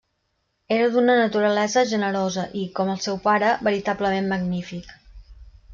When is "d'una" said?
0.95-1.17